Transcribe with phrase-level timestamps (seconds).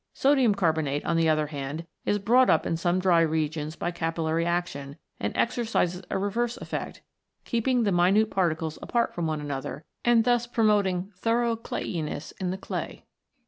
[0.13, 4.47] Sodium carbonate, on the other hand, is brought up in some dry regions by capillary
[4.47, 7.03] action, and exercises a reverse effect,
[7.45, 12.49] keep ing the minute particles apart from one another, and thus promoting thorough clayiness in
[12.49, 13.05] the clay.